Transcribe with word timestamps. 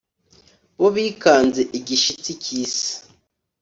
Bo 0.79 0.87
bikanze 0.95 1.61
igishitsi 1.79 2.31
cy'isi, 2.43 2.91